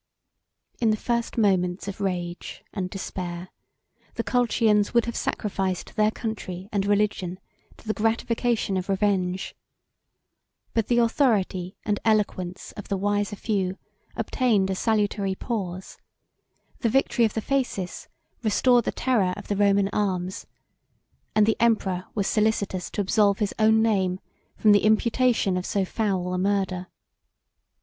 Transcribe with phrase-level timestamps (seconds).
[0.79, 3.49] In the first moments of rage and despair,
[4.15, 7.39] the Colchians would have sacrificed their country and religion
[7.77, 9.55] to the gratification of revenge.
[10.73, 13.77] But the authority and eloquence of the wiser few
[14.15, 15.99] obtained a salutary pause:
[16.79, 18.07] the victory of the Phasis
[18.41, 20.47] restored the terror of the Roman arms,
[21.35, 24.19] and the emperor was solicitous to absolve his own name
[24.57, 26.87] from the imputation of so foul a murder.